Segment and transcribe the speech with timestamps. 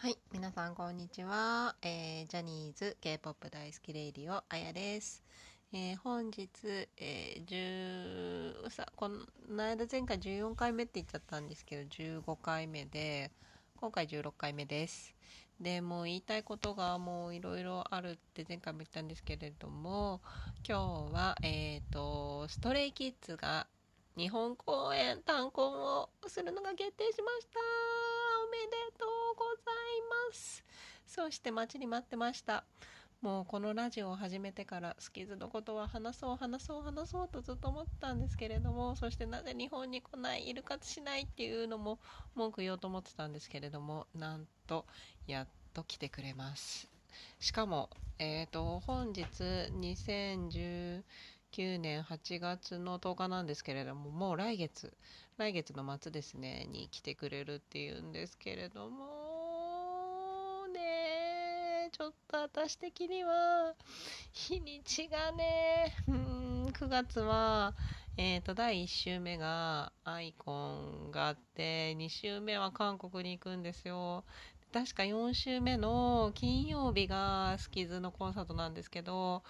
[0.00, 1.74] はい、皆さんこんにちは。
[1.82, 5.24] えージャニーズ K-POP 大好きレイディオあやです。
[5.72, 6.48] えー本日、
[6.98, 13.32] えー10さこの間前回14回目って言っちゃったんですけど15回目で
[13.80, 15.16] 今回16回目です。
[15.60, 20.20] でもう言いたいことがもういろいろあるって前回も言ったんですけれども
[20.64, 23.66] 今日はえっ、とストレイキッズが
[24.16, 30.64] 日本公演単行をするのが決定しましためでとうございます。
[31.06, 32.64] そして待ちに待ってました。
[33.20, 41.98] もうこのラジオを始めてからスキズのことは話そう話そう話そうとずっと思ったんですけれどもそしてなぜ日本に来ないイルカツしないっていうのも
[42.36, 44.84] 文句言おうと思ってたんですけれどもなんと
[45.26, 46.88] やっと来てくれます。
[47.40, 49.24] しかもえっ、と本日
[51.52, 54.92] 2019年8月の10日なんですけれどももう来月
[55.36, 63.74] 来月の末ですねに来てくれるっていうんですけれどもねちょっと私的には
[64.32, 67.74] 日にちがねうん9月は
[68.20, 74.24] えー、と第1週目がアイコンがあって2週目は韓国に行くんですよ。
[74.72, 79.42] 確か4週目の金曜日がスキズのコンサートなんですけど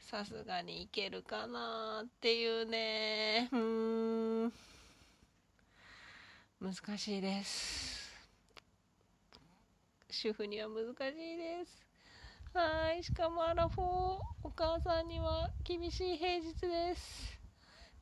[0.00, 3.48] さすがに行けるかなっていうね。
[3.52, 4.52] うーん。
[6.60, 8.10] 難しいです。
[10.10, 11.86] 主婦には難しいです。
[12.52, 13.04] はい。
[13.04, 13.86] しかもアラフォー
[14.42, 17.38] お母さんには厳しい平日です。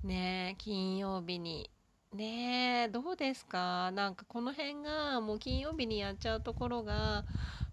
[0.03, 1.71] ねえ金曜日に。
[2.15, 3.91] ねえどうですか？
[3.91, 7.27] なんかこの辺がもう金曜日にやっちゃうところが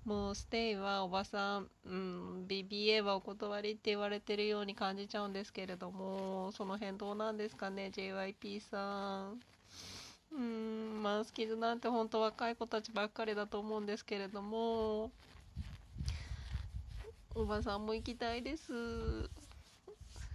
[0.06, 9.40] もうステイはおばさん、うん、BBA はお断りって言われてるように感じちゃうんですけれどもその辺どうなんですかね JYP さん。
[10.32, 15.10] うんまあスキズなんて本当若い子たちばっかりだと思うんですけれども
[17.34, 19.30] おばさんも行きたいです。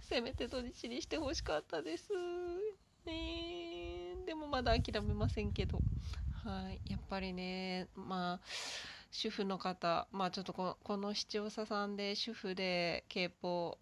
[0.01, 2.09] せめて土日にしてほしかったです。
[3.05, 5.79] ねでもまだ諦めませんけど。
[6.43, 8.39] はいやっぱりねまあ
[9.11, 13.77] 主婦の方まあちょっとこの視聴者さんで主婦で K-POP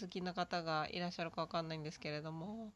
[0.00, 2.72] 好きな方がいらっしゃるかわかんないんですけれども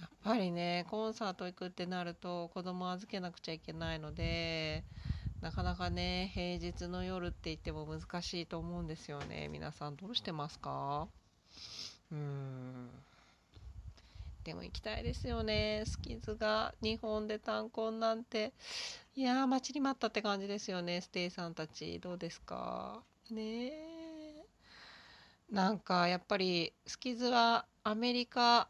[0.00, 4.82] やっぱりねコンサート行くってなると子供預けなくちゃいけないので
[5.40, 9.48] なかなかね平日の夜って言っても難しいと思うんですよね。
[9.48, 11.06] 皆さんどうしてますか？
[12.10, 12.90] うーん。
[14.44, 15.82] でも行きたいですよね。
[15.84, 18.52] スキズが日本で単婚なんて。
[19.14, 21.98] いやー待ちに待ったって感じですよねステイさんたち。
[22.00, 23.02] どうですか？
[23.30, 23.72] ね
[25.50, 28.68] なんかやっぱりスキズはアメリカ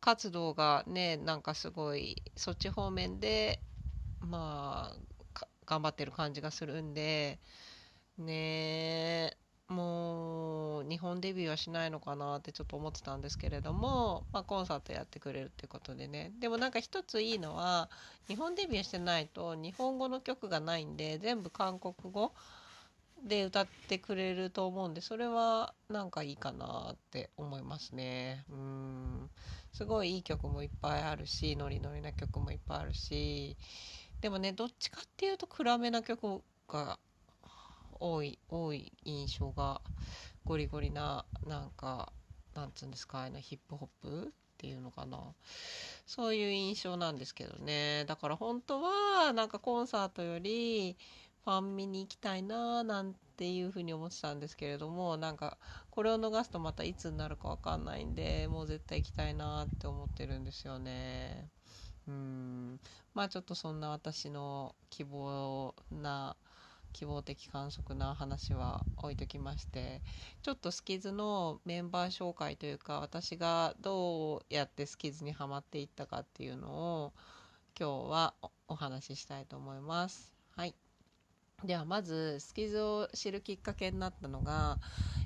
[0.00, 3.60] 活動がねなんかすごいそっち方面で
[4.20, 7.38] まあ頑張ってる感じがするんで
[8.16, 9.43] ねえ。
[9.68, 16.32] もう日本デビューはしないのかなってちょっと思ってたんですけれども、まあ、コンサートやってくれるっていうことでね。
[16.38, 17.88] でもなんか一ついいのは
[18.28, 22.32] 日本デビューしてないと日本語の曲がないんで全部韓国語
[23.26, 28.44] で歌ってくれると思うんでそれはなんかいいかなって思いますね。
[28.50, 29.30] うん。
[29.72, 33.56] すごいいい曲もいっぱいあるしノリノリな曲もいっぱいあるし。
[34.20, 36.98] でもねどっちかっていうと暗めな曲が
[38.04, 39.80] 多い多い印象が
[40.44, 42.12] ゴリゴリななんか
[42.54, 45.18] なんつうんですかあのヒップホップっていうのかな。
[46.06, 48.04] そういう印象なんですけどね。
[48.06, 50.98] だから本当はなんかコンサートより
[51.44, 55.56] ファン見に行きたいななんていうふうに思ってたんですけれどもなんか
[55.90, 61.48] これを逃すとまたいつになるかわかんないんでもう絶対行きたいなって思ってるんですよね。
[62.06, 62.80] うん。
[63.14, 66.36] まあちょっとそんな私の希望な
[66.94, 70.00] 希望的観測な話は置いときまして
[70.42, 77.12] ちょっとスキズのメンバー紹介というか私がどうやってスキズにはまっていったかっていうのを
[77.78, 78.34] 今日は
[78.68, 80.32] お話ししたいと思います。
[80.56, 80.74] はい
[81.64, 84.78] ではまずスキズを知るきっかけになったのが、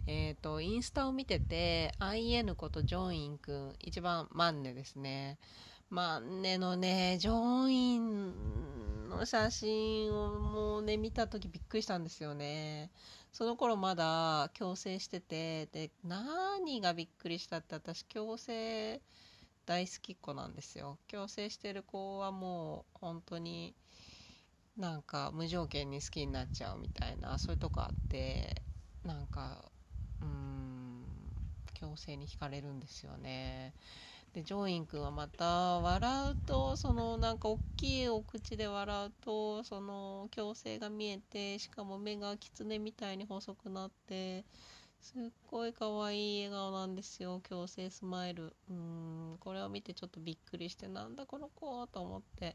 [0.06, 5.38] えー、とインスタを見てて IN ことジョンインくん一番マンネですね
[5.90, 12.90] マンネのねジョインの写真をもうね見た時びっくりしたんですよね。
[13.32, 19.00] その頃まだ矯正しててで何がびっくりしたって私矯正
[19.64, 20.98] 大好きっ子なんですよ。
[21.08, 23.74] 矯正してる子はもう本当に
[24.76, 28.62] なんか無条件に好きになっちゃうみたいなそういうとこあって
[29.04, 29.64] なんか
[30.20, 31.04] うん
[31.72, 33.72] 強制に惹かれるんですよね。
[34.38, 35.44] でジョイン君はまた
[35.80, 44.44] 笑うとそのなんか大きいお口で笑うとその矯正が見えてしかも目が狐みたいに細くなって
[45.00, 48.54] すっごい可愛い笑顔なんですよ矯正スマイル。
[48.70, 52.54] うんこれを見てちょっとびっくりしてなんだこの子と思って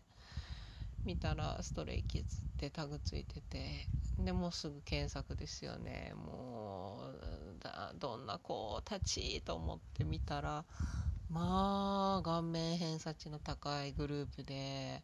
[1.04, 3.90] 見たらストレイキッズってタグついてて
[4.20, 6.14] でもうすぐ検索ですよね。
[6.16, 10.64] もうどんな子たちと思って見たら
[11.34, 15.02] まあ顔面偏差値の高いグループで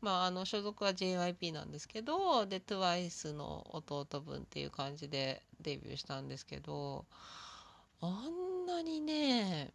[0.00, 7.04] まああの所属は JYP なんですけどで TWICE の弟分っていう感じでデビューしたんですけど
[8.00, 9.72] あんなにね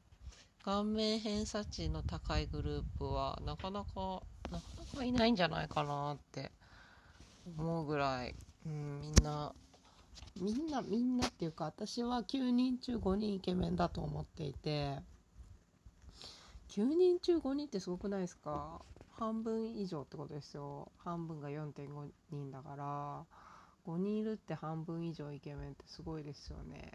[0.63, 4.21] 顔面偏差値の高いグループはなかなか
[4.51, 4.63] なか
[4.93, 6.51] なかいないんじゃないかなって
[7.57, 8.35] 思うぐらい、
[8.65, 9.51] うん、みんな
[10.39, 14.95] みんなみんなっていうか私は9人中5人イケメンだと思っていて
[16.69, 18.81] 9人中5人ってすごくないですか？
[19.11, 20.91] 半分以上ってことですよ。
[20.99, 23.25] 半分が4.5人だから。
[23.87, 26.91] 5人いるって半分以上イケメンってすごいですよね。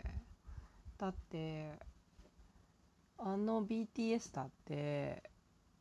[0.97, 1.73] だって
[3.19, 5.23] あの BTS だって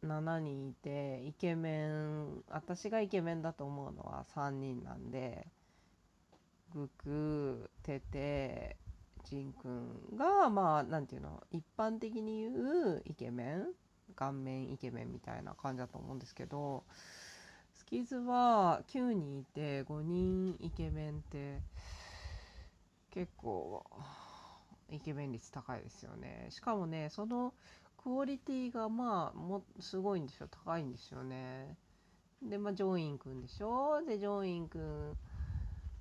[0.03, 5.47] 7人いてイケメン私がイケメンだと思うのは3人なんで
[6.73, 8.77] グクテテ
[9.23, 13.67] ジンくんがまあ何ていうの一般的に言うイケメン
[14.15, 16.83] 顔面イケメンみたいな感じだと思うんですけど
[17.73, 21.61] スキズは9人いて5人イケメンって
[23.11, 23.85] 結構
[24.89, 26.47] イケメン率高いですよね。
[26.49, 27.53] しかもねその
[27.97, 30.47] クオリティがまあもすごいんですよ。
[30.49, 31.77] 高いんですよね。
[32.41, 34.03] でまあジョインくんでしょ？
[34.05, 35.17] でジョインくん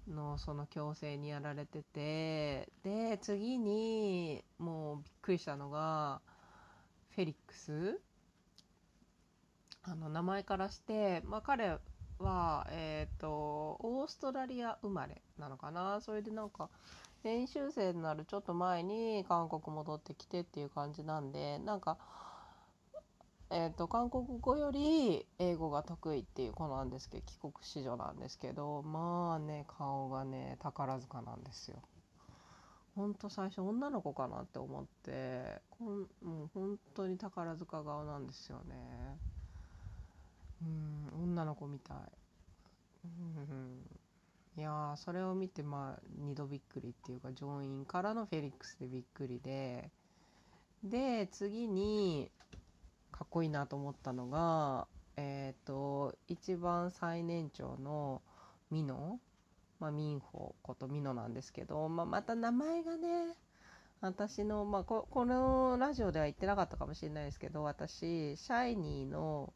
[0.08, 6.20] のその矯正にやられててで次にもうびっくりしたのが
[7.14, 8.00] フェリックス？
[9.82, 11.78] あの名前からして、まあ、彼
[12.18, 16.00] は、えーと、オーストラリア生まれなのかな？
[16.00, 16.70] それでなんか
[17.24, 21.98] 練習生になるちょっと前に韓国戻ってきてっていう感じなんでなんか、
[23.50, 31.76] えーと、韓国語より英語が得意っていう子なんですけど帰国子女なんですけどまあね顔がね宝塚なんですよ。
[32.94, 38.74] ほんと最初女の子かなって思ってこんもう本当に宝塚顔なんですよね。
[40.62, 41.96] うん女の子みたい。
[44.58, 49.90] いやそれを見てまあ2度びっくりっていうか上院からのフェリックスでびっくりで
[50.84, 52.30] で次に
[53.10, 54.86] かっこいいなと思ったのが
[55.16, 58.20] えっ、ー、と一番最年長の
[58.70, 59.18] ミノ
[59.82, 63.34] まあ、ミンホことミノなんですけど、まあ、また名前がね
[64.00, 69.52] 私の、まあこ、このラジオでは言ってなかったかもしれないですけど私シャイニーの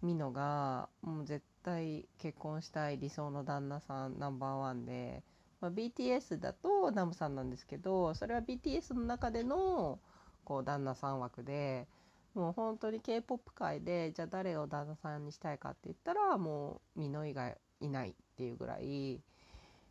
[0.00, 5.22] ミノがもう絶対結婚したい理想の旦那さんナンバーワンで、
[5.60, 9.98] まあ、BTS だとナムさんなんですけどそれは BTS の中での
[10.44, 11.86] こう旦那さん枠で
[12.32, 19.20] もう本当に K-POP 界でじゃあ誰を旦那さんにしたいかって言ったらもうミノ以外いないっていうぐらい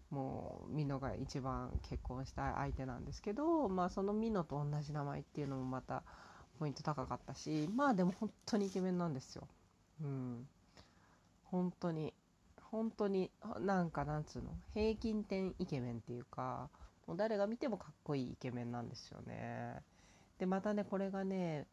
[0.10, 6.04] もうミノが一番結婚したい相手なんですけどまあそのミノと同じ名前っていうのもまた
[6.58, 9.48] ポイント高かったしまあでも本当にイケメンなんですよ。
[10.02, 10.48] うん、
[11.46, 12.14] 本当に
[12.72, 16.70] 本当になんかなんつうの平均点イケメンっていうか
[17.08, 19.82] もう誰が見てもかっこいいイケメンなんですよね。
[20.38, 21.68] でまたねこれがね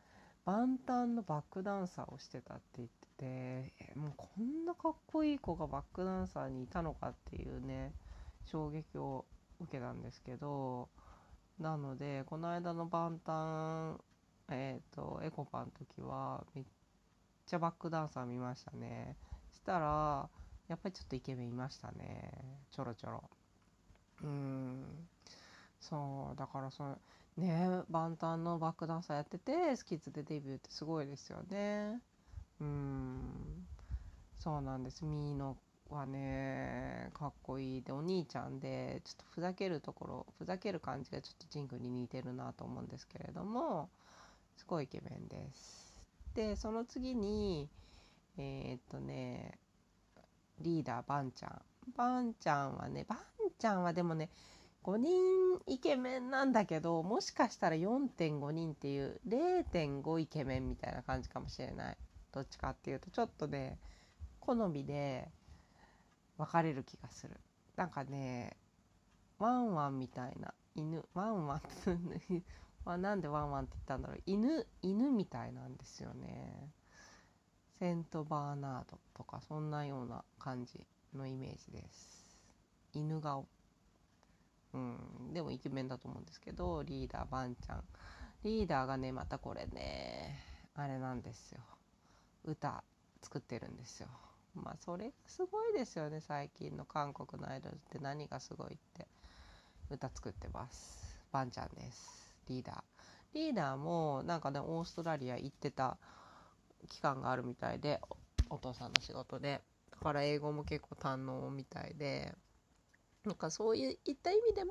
[0.47, 7.93] 万端のバックダンサーをしてたって言っててもうこんなかっこいい子がバックダンサーにいたのかっていうね
[8.45, 9.25] 衝撃を
[9.61, 10.89] 受けたんですけど
[11.59, 14.01] なのでこの間の万端
[14.51, 16.65] えっ、ー、とエコパの時はめっ
[17.47, 19.17] ちゃバックダンサー見ましたね。
[19.53, 20.29] したら
[20.69, 22.31] やっぱりちょっとイケメンいましたね。
[22.71, 23.25] ちょろちょろ。
[24.23, 24.85] うん。
[25.81, 26.99] そうだからその
[27.37, 32.01] ね万端のバックダンサーやっててスキッズでデビューってすごいですよね。
[32.61, 33.67] うん。
[34.39, 35.05] そうなんです。
[35.05, 35.57] ミーノ
[35.91, 43.89] はねかっこいいでお兄ちゃんでちょっとふざけるところふざける感じがちょっとジンクに似てるなと思うんですけれども
[44.57, 46.01] すごいイケメンです。
[46.35, 47.69] でその次に
[48.37, 49.59] えー、っとね
[50.61, 51.63] リーダーバンちゃん。
[51.97, 53.19] バンちゃんはねバン
[53.59, 54.29] ちゃんはでもね
[54.87, 61.97] 5人イケメンなんだけどもしかしたら4.5人っていう0.5イケメンみたいな感じかもしれない。
[62.33, 63.81] どっちかっていうとちょっとね
[64.39, 65.29] 好みで
[66.39, 67.35] 分かれる気がする。
[67.75, 68.57] なんかね
[69.41, 71.63] ワンワンみたいな犬ワンワン
[72.85, 74.23] は なんでワンワンって言ったんだろう。
[74.25, 76.71] 犬犬みたいなんですよね。
[77.81, 82.39] セントバーナードとかそんなような感じのイメージです。
[82.93, 83.49] 犬顔。
[84.75, 85.33] うん。
[85.33, 87.85] でもイケメンだと思うんですけどリーダーバンちゃん。
[88.45, 90.39] リーダーがねまたこれね
[90.75, 91.61] あれなんですよ。
[92.45, 92.85] 歌
[93.23, 94.09] 作ってるんですよ。
[94.55, 97.99] まあそれすごいですよね最近の韓国のアイドルって。
[97.99, 99.07] 何がすごいって。
[99.91, 101.21] 歌作ってます。
[101.33, 102.35] バンちゃんです。
[102.49, 102.83] リーダー。
[103.35, 105.99] リーダーもなんかねオーストラリア行ってた
[106.89, 108.01] 期間があるみたいで
[108.49, 109.63] お父さんの仕事で。
[109.91, 112.35] だから英語も結構堪能みたいで。
[113.27, 114.71] なんかそういった意味でも、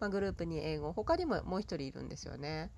[0.00, 2.72] まあ、グループに英語他にももう一人いるんですよね。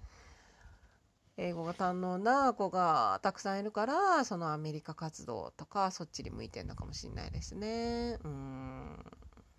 [1.36, 8.18] 英語が堪能な子がたくさんいるからそのアメリカ活動とかそっちに向いてるのかもしれないですね。
[8.24, 9.04] うん。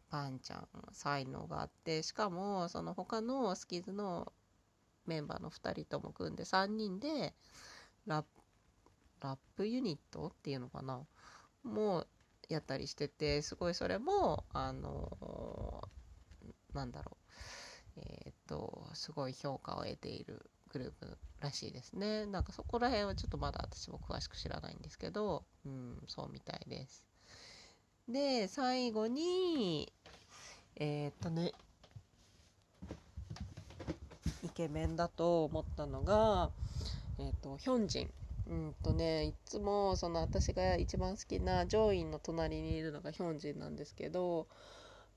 [0.09, 4.33] パンちゃん才能があってしかもその他のスキズの
[5.05, 7.33] メンバーの2人とも組んで3人で
[8.05, 8.25] ラッ
[9.21, 11.05] ラップユニットっていうのかな。
[11.63, 12.07] もう
[12.49, 15.87] やったりしててすごいそれもあの
[16.73, 17.19] なんだろう。
[18.01, 22.25] えっ、とすごい評価を得ているグループらしいですね。
[22.25, 27.03] なんかそこら辺はちょっとまだ私も詳しく知らないんですけどうんそうみたいです。
[28.07, 29.91] で最後に
[30.75, 31.53] えっ、とね
[34.43, 36.49] イケメンだと思ったのが
[37.19, 38.13] えっ、とヒョンジン。
[38.49, 44.47] うんとねいつもその私が一番好きなジョインの隣にいるのがヒョンジンなんですけど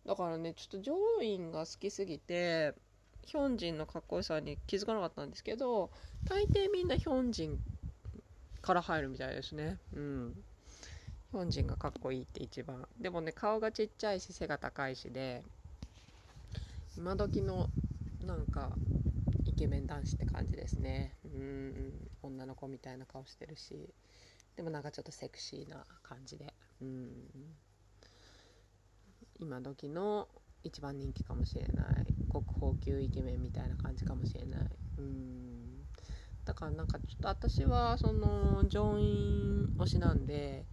[0.07, 2.75] だからねちょっとジョインが好きすぎて
[3.23, 5.91] ヒョンジンのかっこよさに気づかなかったんですけど
[6.27, 7.59] 大抵みんなヒョンジン
[8.61, 9.79] から入るみたいですね。
[9.93, 10.35] うん。
[11.33, 12.87] ヒョンジンがかっこいいって一番。
[13.01, 15.43] でもね顔がちっちゃいし背が高いしで
[16.97, 17.71] 今時の
[18.23, 18.77] なんか
[19.47, 21.15] イケメン男子って感じですね。
[21.25, 22.12] うん。
[22.29, 23.93] 女の子みたいな顔してるし
[24.57, 26.53] でもなんかちょっとセクシーな感じで。
[26.81, 27.11] うん。
[29.39, 30.29] 今時の
[30.63, 32.07] 一番人気かもしれない。
[32.31, 34.61] 国宝級イケメンみたいな感じかもしれない。
[34.99, 35.87] うん。
[36.45, 40.65] だからなんかちょっと私はそのジョイン推しなんで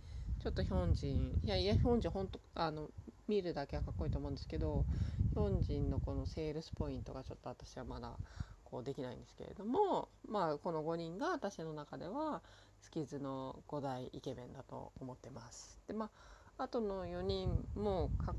[0.41, 2.89] ちょっとヒョンジンいやいやヒョンジンほんとあの
[3.27, 4.85] 見るだけはかっこいいと思うんですけど
[5.33, 8.17] ヒョンジンのこのセールスポイントがちょっと私はまだ
[8.71, 12.41] こうできないんですけれどもまあこの5人が私の中では
[12.81, 15.79] スキズの5大イケメンだと思ってます。
[15.87, 16.09] でま
[16.57, 18.35] ああとの4人もかっ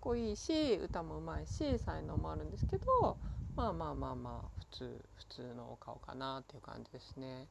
[0.00, 3.16] こいいし歌もうまいし才能もあるんですけど
[3.56, 7.46] まあまあまあまあ普通普通のお顔かなっていう感じですね。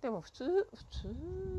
[0.00, 0.84] でも普通普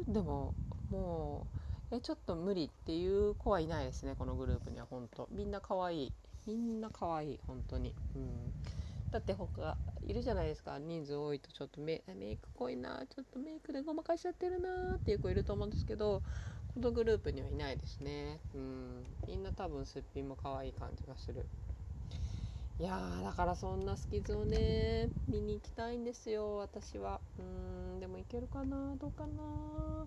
[0.06, 0.14] 通？
[0.14, 0.54] でも
[0.90, 1.46] も
[1.92, 5.28] うえちょっと無理っていう子はいないですねこのグループには本当。
[5.32, 6.14] みんな可愛い。
[6.46, 7.94] みんな可愛い本当に。
[8.16, 8.54] うん。
[9.12, 10.78] だって他いるじゃないですか。
[10.80, 16.22] 人数多いとちょっとメメイク濃いなちょっとメイクでごまかしちゃってるなっていう子いると思うんですけど
[16.74, 18.40] このグループにはいないですね。
[18.54, 19.04] うん。
[19.28, 21.48] みんな多分すっぴんも可愛い感じがする。
[22.80, 27.20] いやーだからそんなスキズをね見に行きたいんですよ私は。
[27.38, 28.00] うん。
[28.00, 28.96] でも行けるかな？
[28.96, 30.06] どうかな？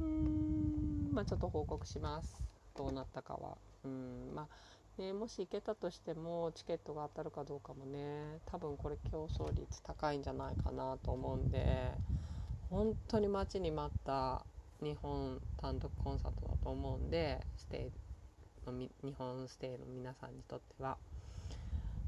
[0.00, 1.12] うん。
[1.12, 2.42] まあちょっと報告します。
[2.76, 3.58] どうなったかは。
[3.84, 4.32] うん。
[4.34, 4.48] まあ
[4.98, 11.90] ね、もし行けたとしてもチケットが当たるかどうかもね多分これ競争率高いんじゃないかなと思うんで
[12.70, 14.42] 本当に待ちに待った
[14.82, 17.90] 日本単独コンサートだと思うんでステ
[18.66, 20.96] イの日本ステイの皆さんにとっては。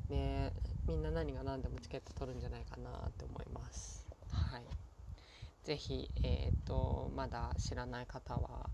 [0.08, 0.52] ね
[0.86, 4.06] みんな何が何でもチケット取るんじゃないかなって思います。
[4.32, 4.62] はい。
[5.64, 8.70] 是非えっ、とまだ知らない方は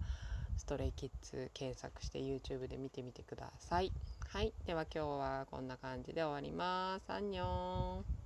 [0.56, 3.92] ストレイキッズ検索して YouTube で見てみてください。
[4.26, 4.52] はい。
[4.66, 7.10] では今日はこんな感じで終わります。
[7.10, 8.23] アンニョン。